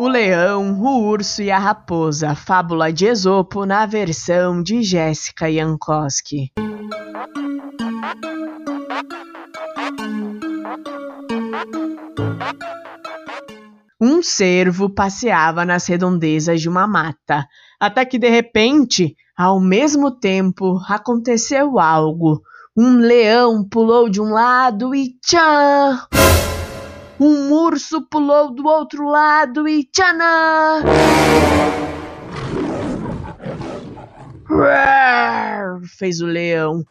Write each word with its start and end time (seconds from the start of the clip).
O 0.00 0.06
Leão, 0.06 0.80
o 0.80 1.08
Urso 1.08 1.42
e 1.42 1.50
a 1.50 1.58
Raposa, 1.58 2.32
fábula 2.36 2.92
de 2.92 3.04
Esopo 3.04 3.66
na 3.66 3.84
versão 3.84 4.62
de 4.62 4.80
Jéssica 4.80 5.52
Jankowski. 5.52 6.52
Um 14.00 14.22
cervo 14.22 14.88
passeava 14.88 15.64
nas 15.64 15.88
redondezas 15.88 16.60
de 16.60 16.68
uma 16.68 16.86
mata, 16.86 17.44
até 17.80 18.04
que 18.04 18.20
de 18.20 18.28
repente, 18.28 19.16
ao 19.36 19.58
mesmo 19.58 20.12
tempo, 20.12 20.78
aconteceu 20.88 21.80
algo. 21.80 22.40
Um 22.76 22.98
leão 22.98 23.68
pulou 23.68 24.08
de 24.08 24.20
um 24.20 24.30
lado 24.30 24.94
e 24.94 25.18
tchan! 25.20 26.06
Um 27.20 27.52
urso 27.52 28.02
pulou 28.02 28.54
do 28.54 28.66
outro 28.66 29.08
lado 29.08 29.68
e 29.68 29.84
tchanã! 29.84 30.82
fez 35.98 36.20
o 36.20 36.26
leão. 36.26 36.84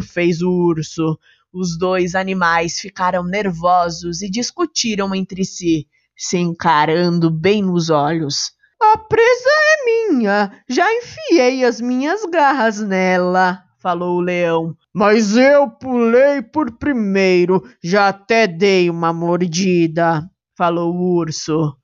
fez 0.00 0.40
o 0.42 0.50
urso. 0.50 1.18
Os 1.52 1.76
dois 1.76 2.14
animais 2.14 2.78
ficaram 2.78 3.24
nervosos 3.24 4.22
e 4.22 4.30
discutiram 4.30 5.14
entre 5.14 5.44
si, 5.44 5.86
se 6.16 6.38
encarando 6.38 7.30
bem 7.30 7.62
nos 7.62 7.90
olhos. 7.90 8.52
A 8.80 8.96
presa 8.96 9.50
é 9.50 9.84
minha, 9.84 10.52
já 10.68 10.86
enfiei 10.94 11.64
as 11.64 11.80
minhas 11.80 12.24
garras 12.24 12.80
nela, 12.80 13.62
falou 13.80 14.18
o 14.18 14.20
leão. 14.20 14.74
Mas 14.94 15.36
eu 15.36 15.68
pulei 15.70 16.42
por 16.42 16.70
primeiro, 16.78 17.62
já 17.82 18.08
até 18.08 18.46
dei 18.46 18.90
uma 18.90 19.12
mordida, 19.12 20.28
falou 20.56 20.94
o 20.94 21.16
urso. 21.16 21.76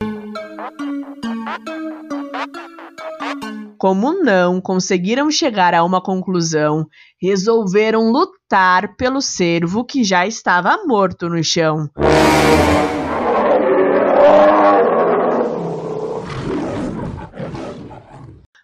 Como 3.78 4.12
não 4.22 4.60
conseguiram 4.60 5.30
chegar 5.30 5.74
a 5.74 5.84
uma 5.84 6.00
conclusão, 6.00 6.86
resolveram 7.20 8.10
lutar 8.10 8.96
pelo 8.96 9.20
cervo 9.20 9.84
que 9.84 10.02
já 10.02 10.26
estava 10.26 10.84
morto 10.86 11.28
no 11.28 11.42
chão. 11.44 11.88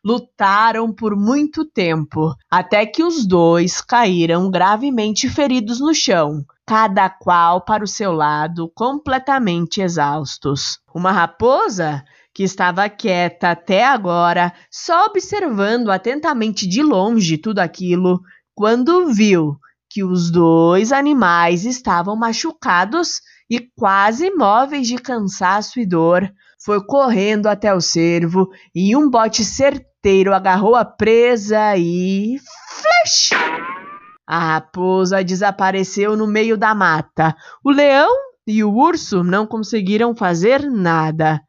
Lutaram 0.04 0.92
por 0.92 1.14
muito 1.14 1.64
tempo, 1.64 2.34
até 2.50 2.84
que 2.84 3.04
os 3.04 3.24
dois 3.24 3.80
caíram 3.80 4.50
gravemente 4.50 5.28
feridos 5.28 5.78
no 5.78 5.94
chão, 5.94 6.44
cada 6.66 7.08
qual 7.08 7.64
para 7.64 7.84
o 7.84 7.88
seu 7.88 8.12
lado, 8.12 8.70
completamente 8.74 9.80
exaustos. 9.80 10.80
Uma 10.92 11.12
raposa 11.12 12.04
que 12.34 12.42
estava 12.42 12.88
quieta 12.88 13.50
até 13.50 13.84
agora, 13.84 14.52
só 14.70 15.06
observando 15.06 15.90
atentamente 15.90 16.66
de 16.66 16.82
longe 16.82 17.38
tudo 17.38 17.60
aquilo, 17.60 18.20
quando 18.54 19.06
viu 19.12 19.56
que 19.88 20.02
os 20.02 20.30
dois 20.30 20.90
animais 20.90 21.64
estavam 21.64 22.16
machucados 22.16 23.20
e 23.48 23.60
quase 23.76 24.28
imóveis 24.28 24.88
de 24.88 24.96
cansaço 24.96 25.78
e 25.78 25.86
dor, 25.86 26.28
foi 26.64 26.84
correndo 26.84 27.46
até 27.46 27.74
o 27.74 27.80
cervo 27.80 28.48
e 28.74 28.96
um 28.96 29.10
bote 29.10 29.44
certeiro 29.44 30.34
agarrou 30.34 30.74
a 30.74 30.84
presa 30.84 31.76
e. 31.76 32.36
Flash! 32.68 33.30
A 34.26 34.54
raposa 34.54 35.22
desapareceu 35.22 36.16
no 36.16 36.26
meio 36.26 36.56
da 36.56 36.74
mata. 36.74 37.34
O 37.64 37.70
leão 37.70 38.10
e 38.46 38.62
o 38.64 38.72
urso 38.72 39.22
não 39.22 39.46
conseguiram 39.46 40.14
fazer 40.14 40.62
nada. 40.70 41.40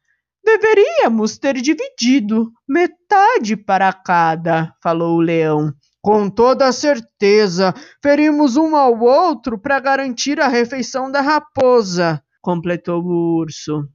Deveríamos 0.44 1.38
ter 1.38 1.56
dividido 1.56 2.52
metade 2.68 3.56
para 3.56 3.94
cada, 3.94 4.74
falou 4.84 5.18
o 5.18 5.22
leão. 5.22 5.72
Com 6.02 6.30
toda 6.30 6.70
certeza, 6.74 7.74
ferimos 8.02 8.58
um 8.58 8.76
ao 8.76 9.00
outro 9.00 9.58
para 9.58 9.80
garantir 9.80 10.42
a 10.42 10.50
refeição 10.50 11.10
da 11.10 11.22
raposa, 11.22 12.22
completou 12.42 13.02
o 13.02 13.40
urso. 13.40 13.88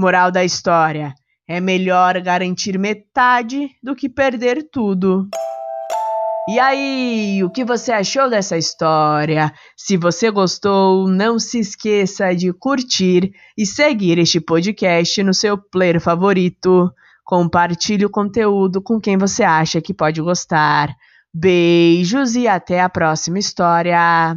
Moral 0.00 0.30
da 0.32 0.42
história: 0.42 1.14
é 1.46 1.60
melhor 1.60 2.18
garantir 2.22 2.78
metade 2.78 3.68
do 3.82 3.94
que 3.94 4.08
perder 4.08 4.66
tudo. 4.72 5.28
E 6.48 6.58
aí, 6.58 7.44
o 7.44 7.50
que 7.50 7.66
você 7.66 7.92
achou 7.92 8.30
dessa 8.30 8.56
história? 8.56 9.52
Se 9.76 9.98
você 9.98 10.30
gostou, 10.30 11.06
não 11.06 11.38
se 11.38 11.58
esqueça 11.58 12.34
de 12.34 12.50
curtir 12.50 13.30
e 13.58 13.66
seguir 13.66 14.18
este 14.18 14.40
podcast 14.40 15.22
no 15.22 15.34
seu 15.34 15.58
player 15.58 16.00
favorito. 16.00 16.90
Compartilhe 17.22 18.06
o 18.06 18.10
conteúdo 18.10 18.80
com 18.80 18.98
quem 18.98 19.18
você 19.18 19.42
acha 19.42 19.82
que 19.82 19.92
pode 19.92 20.22
gostar. 20.22 20.88
Beijos 21.32 22.36
e 22.36 22.48
até 22.48 22.80
a 22.80 22.88
próxima 22.88 23.38
história! 23.38 24.34